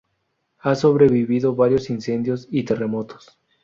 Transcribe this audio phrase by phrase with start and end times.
[0.61, 3.37] Ha sobrevivido varios incendios y terremotos.